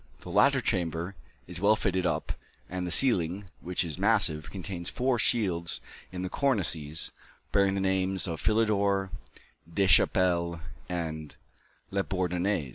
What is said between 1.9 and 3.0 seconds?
up, and the